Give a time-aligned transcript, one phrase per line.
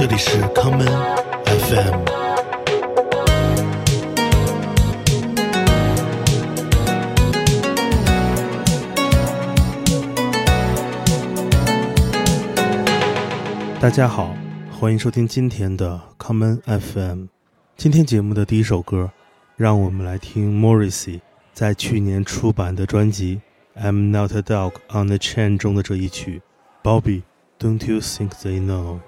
[0.00, 0.88] 这里是 common
[1.44, 2.04] FM。
[13.78, 14.34] 大家好，
[14.70, 17.26] 欢迎收听今天的 common FM。
[17.76, 19.10] 今天节目的第一首歌，
[19.56, 21.20] 让我们来听 Morrissey
[21.52, 23.42] 在去年出版的专辑
[23.78, 26.40] 《I'm Not a Dog on the Chain》中的这一曲
[26.88, 27.22] 《Bobby》
[27.58, 29.00] ，Don't you think they know？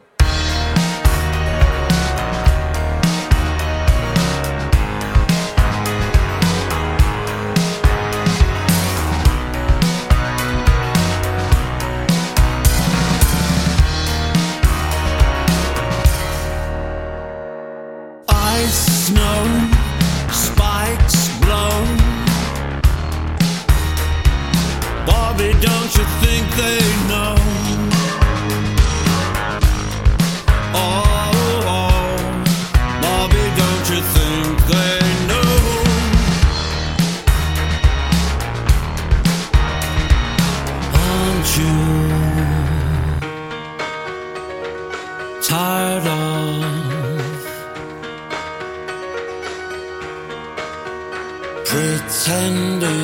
[52.33, 53.02] tender.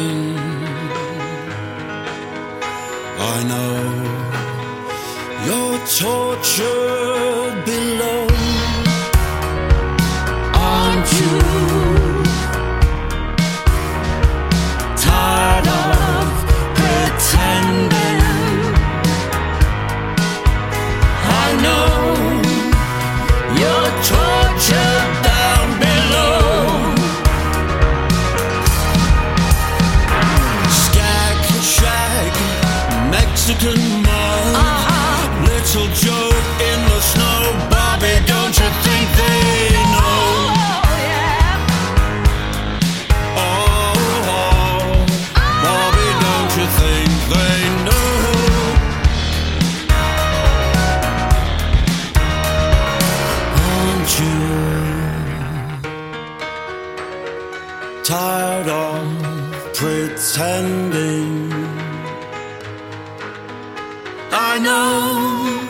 [64.68, 65.64] know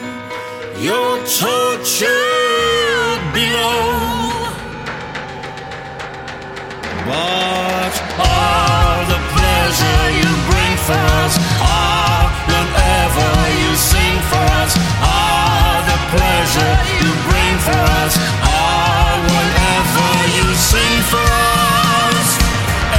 [0.85, 1.19] you're
[3.39, 3.87] below.
[7.09, 7.95] But
[8.29, 11.35] all the pleasure you bring for us,
[11.73, 13.31] all whatever
[13.63, 14.73] you sing for us,
[15.15, 18.15] all the pleasure you bring for us,
[18.57, 21.29] all whatever you sing for
[22.11, 22.29] us.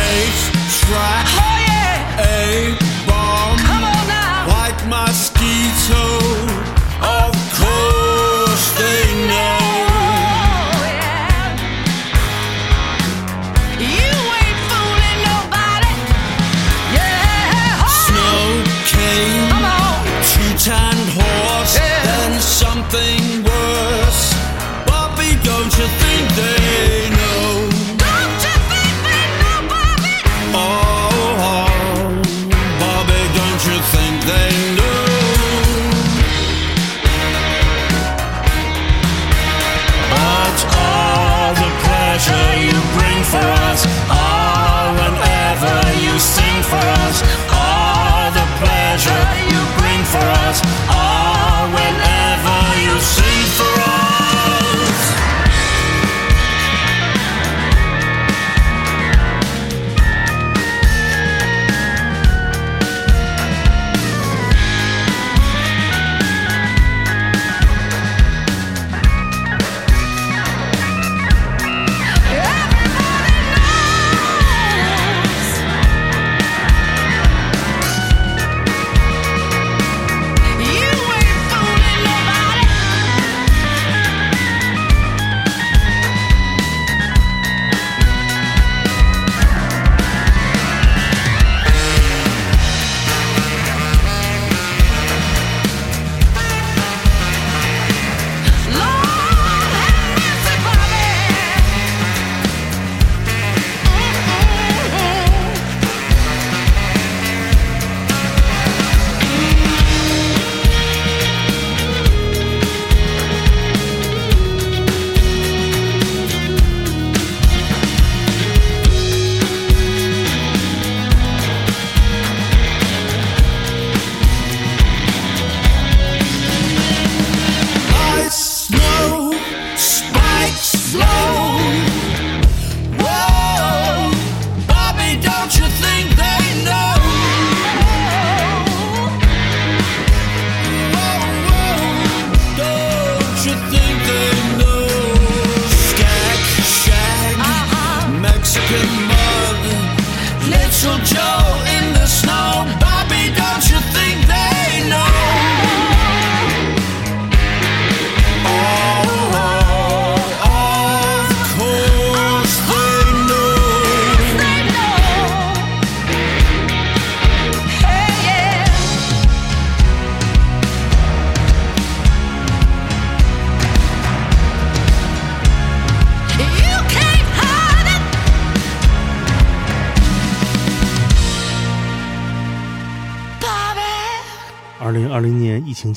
[0.07, 0.39] Eight
[0.81, 1.18] try.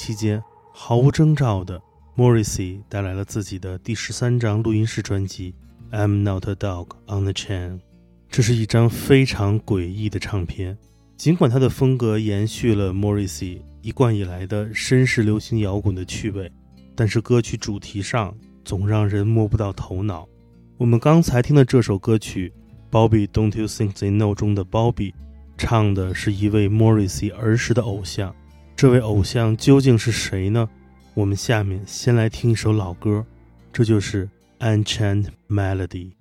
[0.02, 1.80] 期间，毫无征兆的
[2.16, 5.54] Morrissey 带来了自己的第十三张录音室专辑
[5.96, 7.74] 《I'm Not a Dog on the Chain》。
[8.28, 10.76] 这是一张非常诡异的唱片，
[11.16, 16.50] 尽管它的风格延续了 Morrissey 一贯以来的绅士流行摇滚的趣味，
[16.96, 20.28] 但是歌曲主题上总让人摸不到头脑。
[20.78, 22.52] 我们刚才听的这首歌曲
[22.92, 25.12] 《Bobby Don't You Think They Know》中的 Bobby，
[25.56, 28.34] 唱的是一位 Morrissey 儿时的偶像。
[28.76, 30.68] 这位偶像究竟是谁呢？
[31.14, 33.24] 我们下面先来听一首老歌，
[33.72, 34.28] 这就是
[34.84, 36.12] 《Unchained Melody》。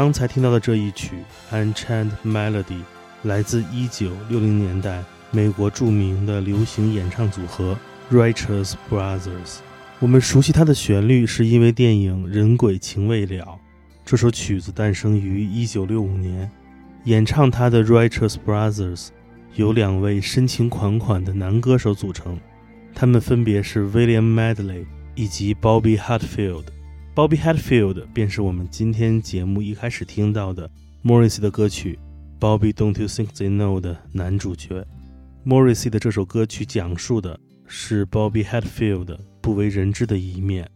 [0.00, 1.16] 刚才听到的这一曲
[1.54, 2.62] 《Unchained Melody》
[3.24, 7.76] 来自1960年代美国著名的流行演唱组合
[8.10, 9.58] Righteous Brothers。
[9.98, 13.44] 我们熟悉它的旋律，是因为电影《人鬼情未了》。
[14.02, 16.50] 这首曲子诞生于1965年。
[17.04, 19.08] 演唱它的 Righteous Brothers
[19.54, 22.38] 由两位深情款款的男歌手组成，
[22.94, 26.64] 他们分别是 William Medley 以及 Bobby Hatfield。
[27.12, 30.70] Bobby Hatfield 便是我们今天节目一开始听到的
[31.02, 31.98] Morrissey 的歌曲
[32.40, 34.86] 《Bobby Don't You Think They Know》的男主角。
[35.44, 40.70] Morrissey 的这首歌曲讲述的是 Bobby Hatfield 不为人知的一面。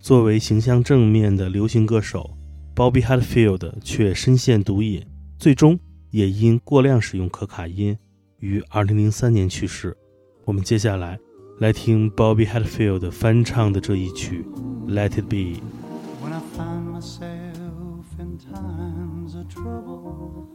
[0.00, 2.34] 作为形象正面的流行歌手
[2.74, 5.04] ，Bobby Hatfield 却深陷毒瘾，
[5.38, 5.78] 最终
[6.10, 7.96] 也因过量使用可卡因
[8.38, 9.94] 于2003年去世。
[10.46, 11.18] 我们接下来
[11.58, 14.44] 来听 Bobby Hatfield 翻唱的这一曲
[14.92, 15.60] 《Let It Be》。
[16.20, 20.48] When I find myself in times of trouble,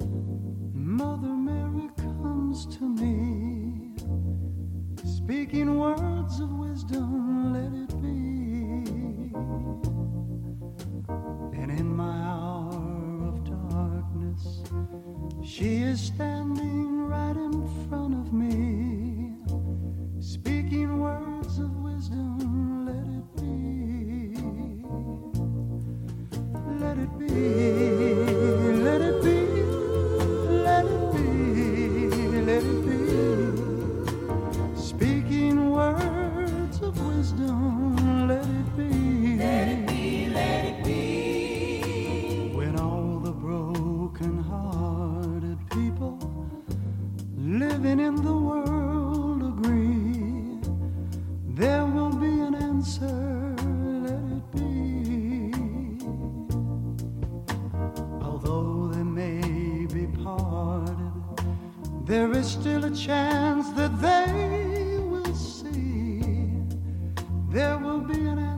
[0.74, 3.96] Mother Mary comes to me,
[5.06, 8.84] speaking words of wisdom, let it be.
[11.54, 14.64] And in my hour of darkness,
[15.46, 18.69] she is standing right in front of me.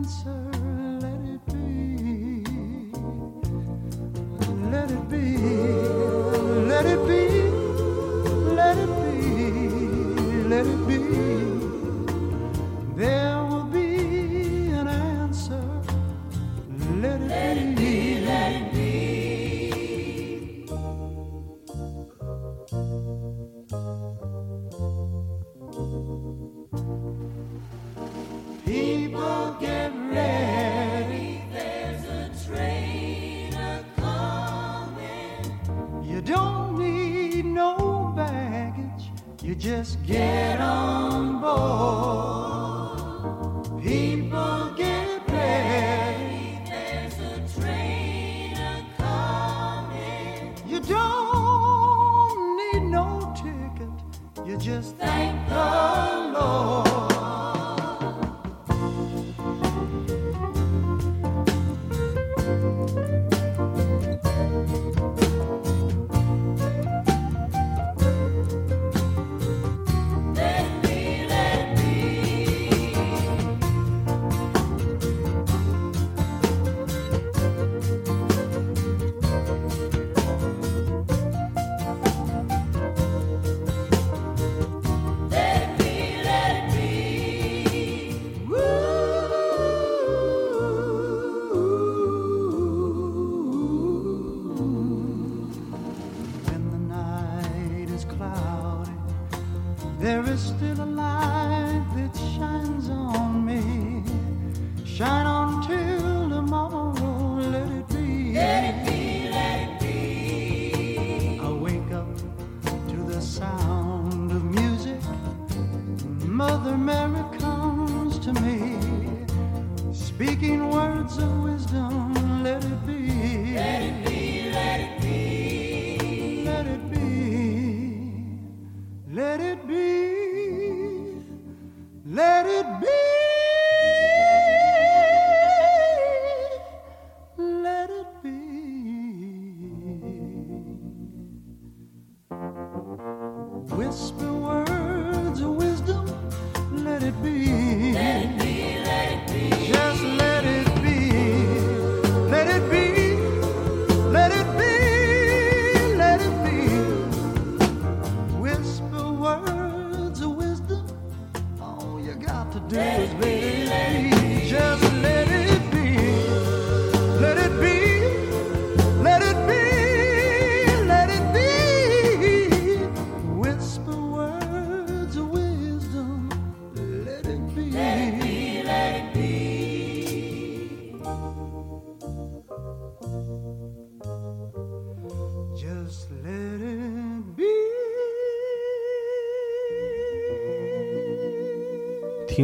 [0.01, 0.51] answer,
[0.99, 2.43] let it be,
[4.71, 6.00] let it be.
[39.81, 40.30] just get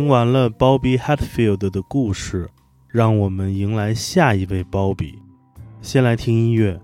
[0.07, 2.49] 听完了 Bobby Hatfield 的故事，
[2.87, 5.15] 让我们迎来下一位 Bobby。
[5.81, 6.79] 先来听音乐，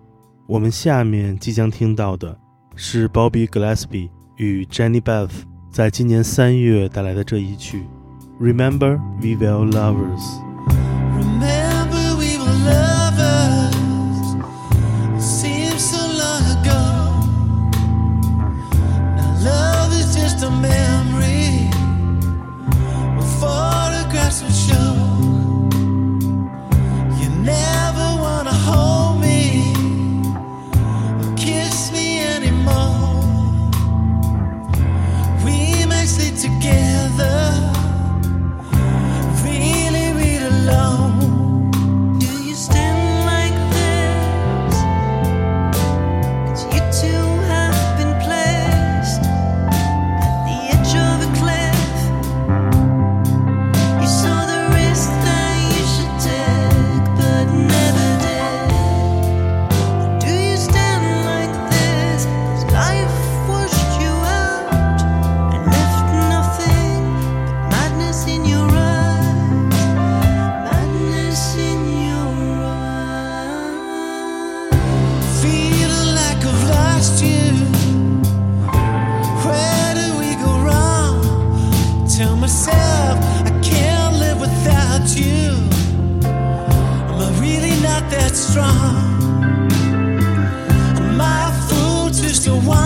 [0.45, 2.37] 我们下面即将听到的
[2.75, 5.31] 是 Bobby Gillespie 与 Jenny Beth
[5.71, 7.85] 在今年三月带来的这一曲
[8.43, 10.19] 《Remember We Were Lovers》。
[20.45, 20.82] Amen.
[92.43, 92.82] still want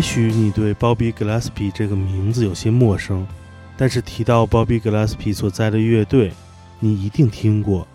[0.00, 3.26] 也许你对 Bobby Gillespie 这个名字有些陌生，
[3.76, 6.32] 但是提到 Bobby Gillespie 所在的乐队，
[6.78, 7.86] 你一定听过。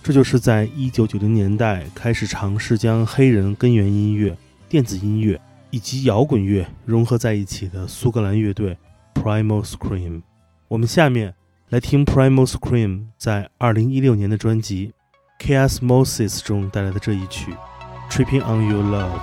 [0.00, 5.40] 这就是在1990年代开始尝试将黑人根源音乐、电子音乐
[5.70, 8.78] 以及摇滚乐融合在一起的苏格兰乐队
[9.14, 10.22] Primal Scream。
[10.68, 11.34] 我们下面
[11.70, 14.92] 来听 Primal Scream 在2016年的专辑
[15.44, 17.52] 《Chaos Moses》中带来的这一曲
[18.08, 19.18] 《Tripping on Your Love》。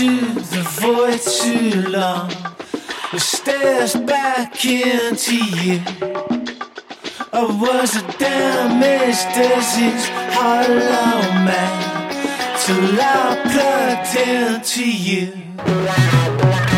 [0.00, 2.30] Into the void too long.
[3.12, 5.80] It stares back into you.
[7.32, 11.74] I was a damaged, disease, hollow man
[12.60, 16.69] till I plugged into you.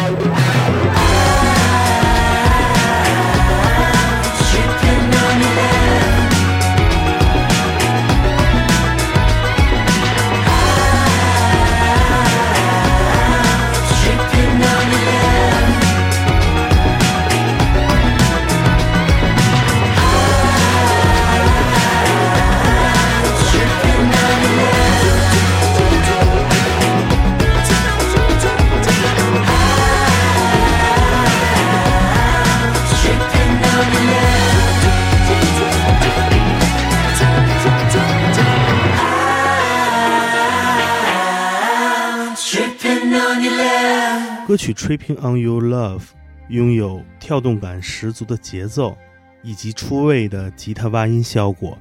[44.53, 46.01] 歌曲《Tripping on Your Love》
[46.51, 48.95] 拥有跳动感十足的节奏，
[49.43, 51.79] 以及出位的吉他挖音效果，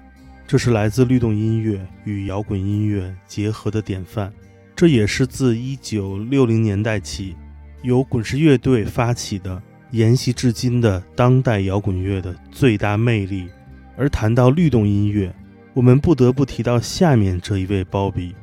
[0.48, 4.32] 这是来自律动音乐与摇滚音乐结合的典范。
[4.74, 7.36] 这也是自1960年代起
[7.82, 13.50] 由滚石乐队发起的，沿袭至今的当代摇滚乐的最大魅力。
[13.98, 15.36] 而谈到律动音乐，
[15.74, 18.34] 我们不得不提到下面这一位鲍比。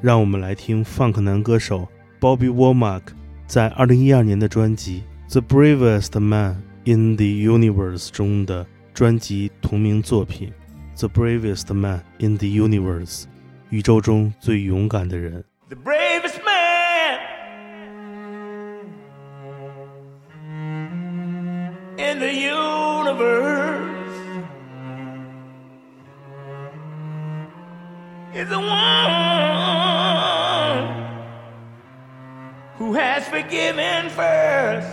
[0.00, 1.86] 让我们来听 funk 男歌手
[2.18, 3.02] Bobby Womack
[3.47, 10.51] 在2012年的专辑《The Bravest Man in the Universe》中的专辑同名作品《
[10.99, 13.25] The Bravest Man in the Universe》，
[13.69, 15.43] 宇宙中最勇敢的人。
[15.71, 17.19] the bravest man
[21.97, 23.79] in the universe
[28.35, 29.54] is the one
[32.96, 34.88] Has forgiven first.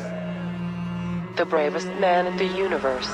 [1.38, 3.10] the bravest man in the universe.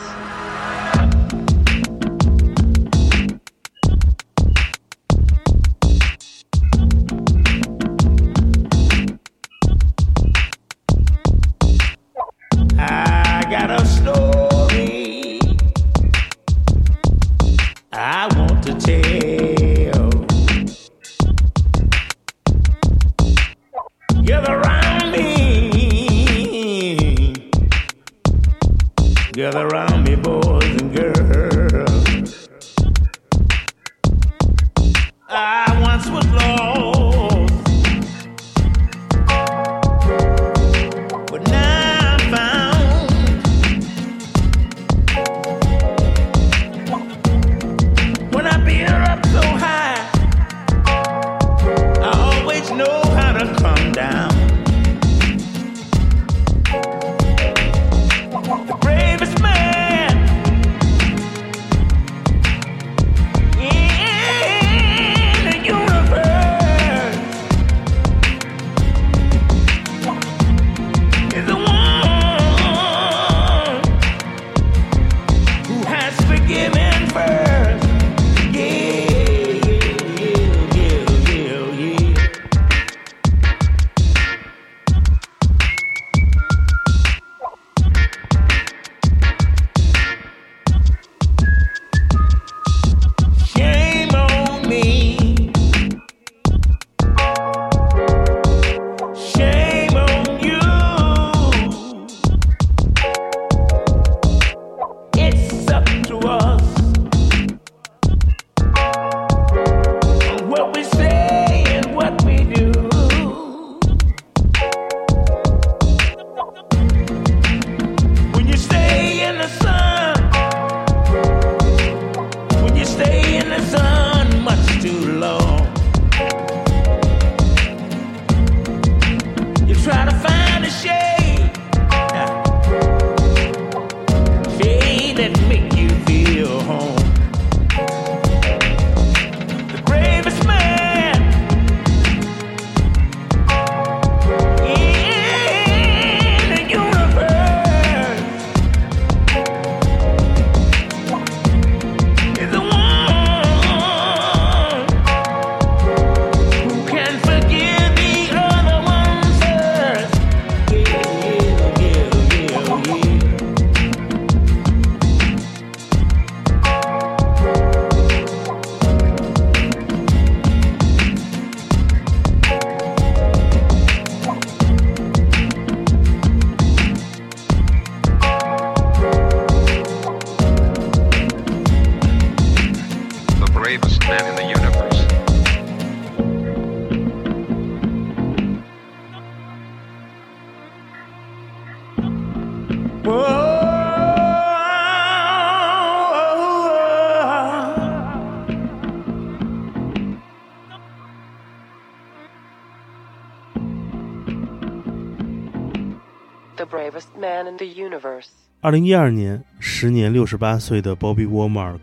[208.61, 211.79] 二零一二年，时年六十八岁的 Bobby Womack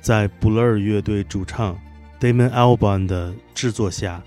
[0.00, 1.78] 在布勒尔乐队主唱
[2.18, 4.20] Damon Albarn 的制作下，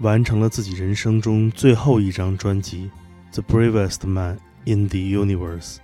[0.00, 2.90] 完成了自己人生中最后一张专辑
[3.32, 5.76] 《The Bravest Man in the Universe》。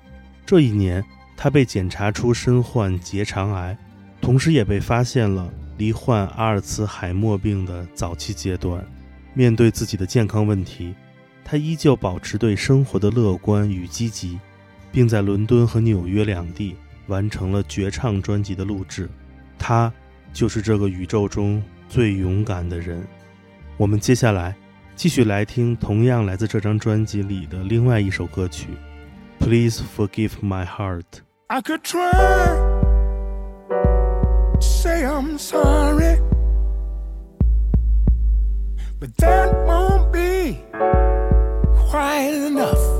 [0.44, 1.02] 这一年，
[1.34, 3.74] 他被检查出身患结肠癌，
[4.20, 8.84] 同时也被发现了罹患阿尔茨海默病的早期阶段。
[9.32, 10.94] 面对自己的健康问题，
[11.42, 14.38] 他依旧保持对生活的乐观与积极。
[14.94, 16.76] 并在伦敦和纽约两地
[17.08, 19.10] 完成了绝唱专辑的录制。
[19.58, 19.92] 他
[20.32, 23.04] 就是这个宇宙中最勇敢的人。
[23.76, 24.54] 我们接下来
[24.94, 28.68] 继续来听同样来自这张专辑里的另外一首歌曲
[29.44, 31.02] 《Please Forgive My Heart》。
[31.48, 32.12] I could try
[33.70, 36.20] to say I'm sorry,
[39.00, 40.58] but that won't be
[41.90, 42.93] quite enough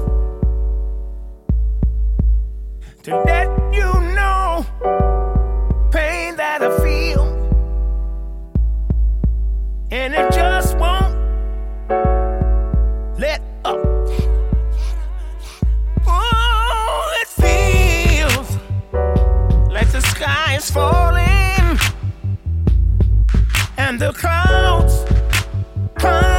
[3.04, 4.64] to let you know
[5.90, 7.24] pain that I feel,
[9.90, 11.14] and it just won't
[13.20, 13.78] let up.
[16.06, 18.56] Oh, it feels
[19.70, 21.78] like the sky is falling
[23.76, 25.04] and the clouds,
[25.96, 26.33] clouds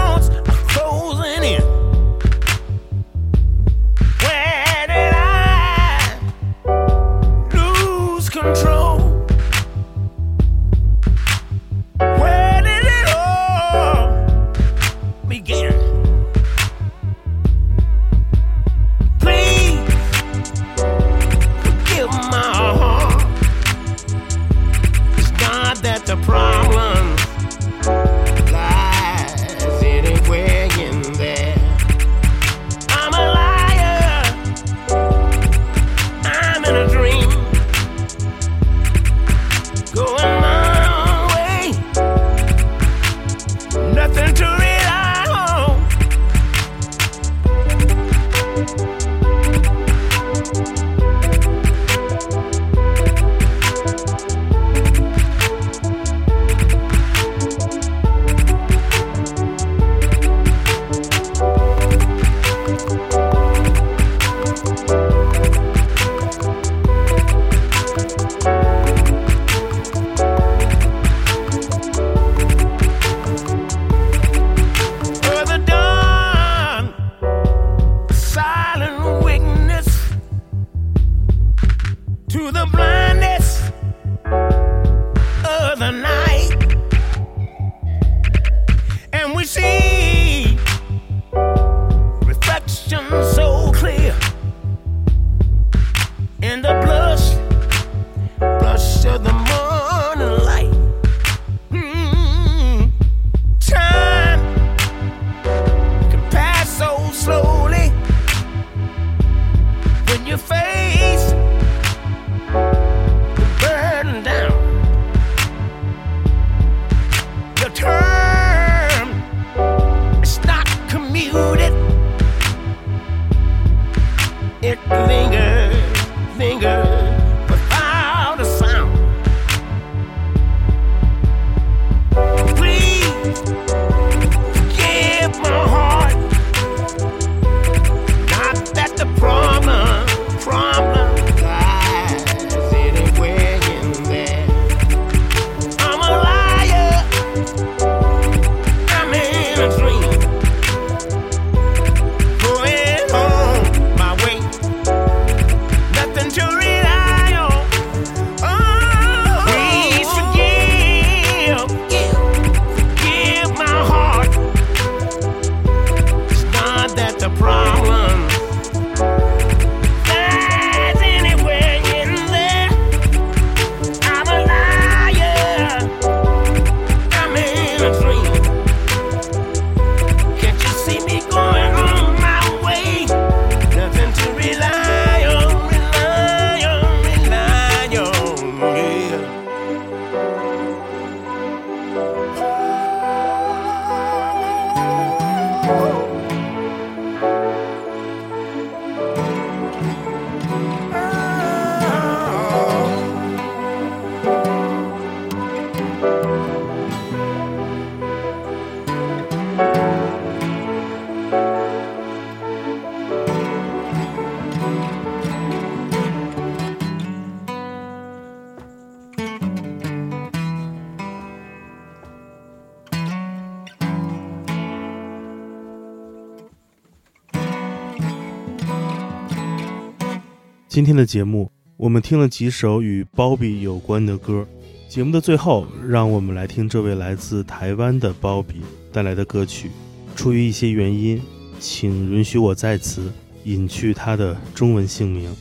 [230.76, 234.46] 今天的节目，我们听了几首与包比有关的歌。
[234.90, 238.56] 节目的最后，让我们来听这位来自台湾的包比
[238.92, 239.72] 带来的歌曲。
[240.18, 241.22] 出于一些原因，
[241.62, 243.10] 请允许我在此
[243.46, 245.34] 隐去他的中文姓名。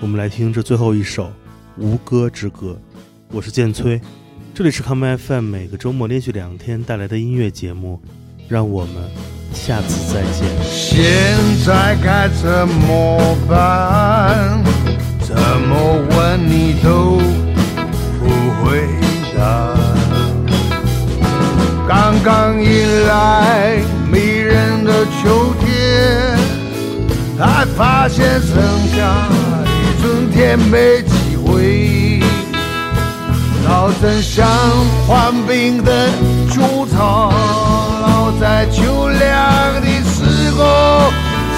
[0.00, 1.28] 我们来听这最后一首
[1.78, 2.78] 《无歌之歌》。
[3.32, 3.98] 我是建崔，
[4.52, 7.98] 这里是 Come FM 每个周末连续两天带来的音乐节目。
[8.50, 9.10] 让我们
[9.54, 10.44] 下次再见。
[10.62, 14.62] 现在该怎么办？
[15.20, 15.72] 怎么
[16.10, 17.18] 问你都
[18.20, 18.24] 不
[18.62, 18.86] 回
[19.36, 19.74] 答。
[21.88, 23.78] 刚刚迎来
[24.10, 26.38] 迷人的秋天，
[27.38, 28.52] 才发现剩
[28.94, 29.28] 下
[29.66, 32.20] 一春天没机会。
[33.66, 34.46] 老真像
[35.06, 36.08] 患病的
[36.52, 37.32] 猪草，
[38.40, 41.12] 在秋凉的时候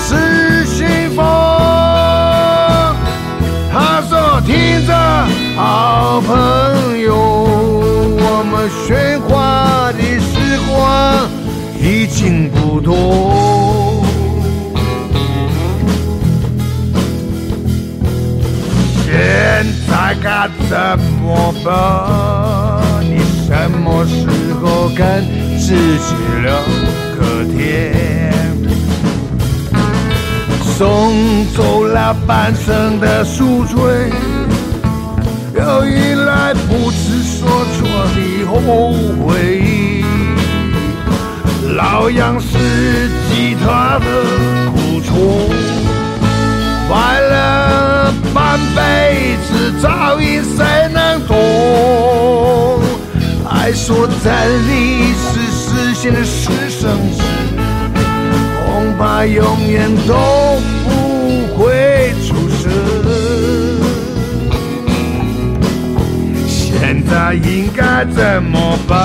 [0.06, 1.16] 是幸福。
[3.72, 4.92] 他说：“听着，
[5.56, 11.28] 好朋友，我们喧哗的时光
[11.80, 12.94] 已经不多。”
[19.04, 19.12] 现
[19.88, 20.74] 在该怎
[21.22, 21.24] 么
[21.64, 21.70] 办？
[23.02, 24.14] 你什么时
[24.60, 25.24] 候跟
[25.67, 26.14] 自己
[26.44, 26.54] 聊
[27.19, 27.92] 个天？
[30.62, 33.77] 送走了半生的宿醉，
[35.56, 38.92] 又迎来不知所措的后
[39.27, 40.04] 悔。
[41.75, 42.46] 老杨是
[43.29, 44.04] 吉他的
[44.71, 45.50] 苦衷。
[46.87, 50.64] 快乐半辈子，早已谁
[50.94, 51.35] 能懂？
[53.48, 54.23] 爱说真
[54.69, 55.46] 理是
[56.07, 57.21] 实现的私生子，
[58.65, 60.15] 恐怕永远都
[60.85, 60.88] 不
[61.57, 62.71] 会出生。
[66.46, 68.96] 现在应该怎么办？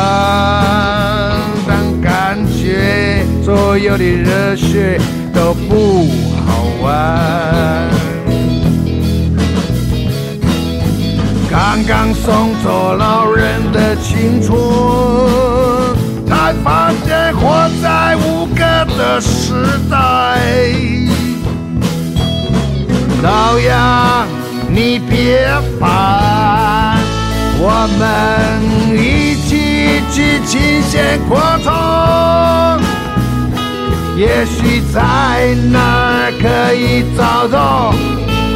[1.68, 4.99] 当感觉所有的热血
[5.34, 6.08] 都不
[6.45, 7.89] 好玩。
[11.49, 14.56] 刚刚送走老人的青春，
[16.52, 18.62] 才发现活在无歌
[18.97, 19.54] 的时
[19.89, 19.95] 代。
[23.24, 24.28] 老杨，
[24.68, 25.47] 你别
[25.80, 26.99] 烦，
[27.58, 28.04] 我们
[28.97, 31.72] 一起去琴弦扩充。
[34.18, 37.93] 也许在那儿可以找到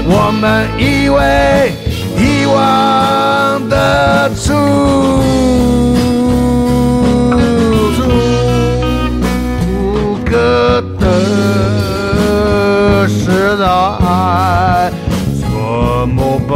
[0.05, 1.71] 我们以为
[2.17, 4.53] 遗忘的处。
[10.45, 11.05] 真的
[13.07, 14.91] 是爱，
[15.39, 15.47] 怎
[16.09, 16.55] 么办？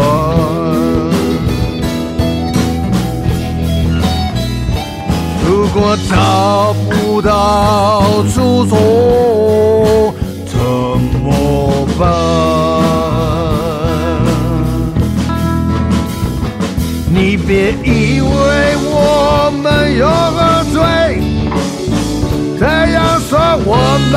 [5.43, 5.77] 如果
[6.07, 6.13] 找
[6.89, 10.13] 不到出所，
[10.45, 10.59] 怎
[11.23, 12.01] 么办？
[17.11, 18.27] 你别以为
[18.83, 20.48] 我们有。
[23.55, 23.75] 我
[24.11, 24.15] 们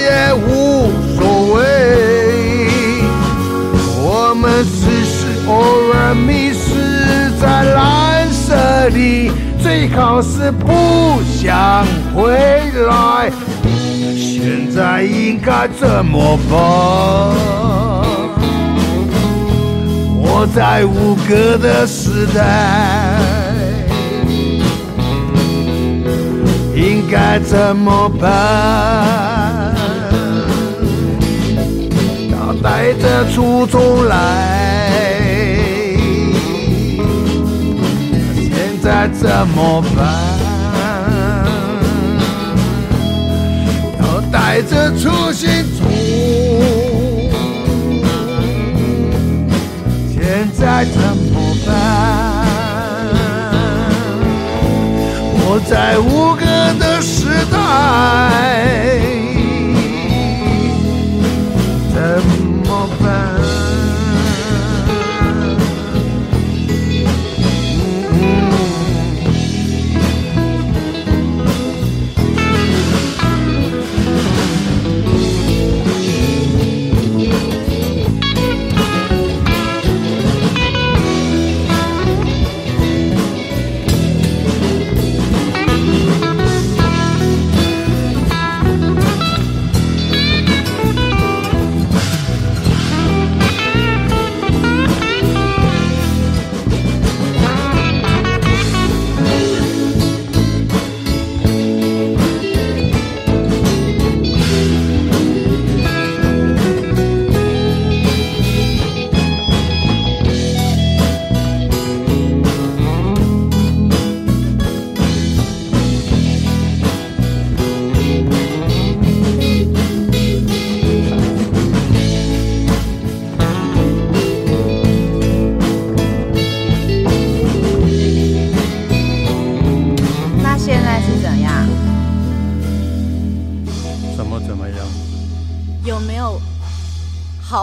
[0.00, 1.18] 也无所
[1.54, 1.58] 谓。
[4.02, 5.16] 我们只是
[5.48, 5.52] 偶
[5.94, 7.42] 尔迷失在
[7.74, 9.30] 蓝色里，
[9.62, 12.22] 最好是不想回
[12.86, 13.30] 来。
[14.16, 16.54] 现在应该怎么办？
[20.26, 23.43] 我在五哥的时代。
[27.14, 29.72] 该怎么办？
[32.32, 34.16] 要带着初衷来，
[38.34, 38.50] 现
[38.82, 40.04] 在怎么办？
[44.00, 45.48] 要带着初心
[45.78, 45.84] 走，
[50.12, 52.33] 现在怎么办？
[55.60, 56.44] 在无歌
[56.80, 59.13] 的时代，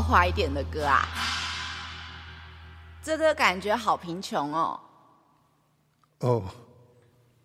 [0.02, 1.08] 华一点的歌啊？
[3.04, 4.80] 这个感觉好贫穷哦。
[6.20, 6.44] 哦，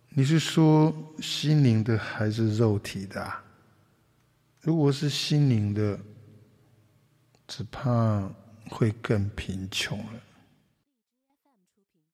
[0.09, 3.43] 你是说心灵的还是肉体的、啊？
[4.61, 5.99] 如果是心灵的，
[7.47, 8.21] 只怕
[8.69, 10.19] 会更贫穷了。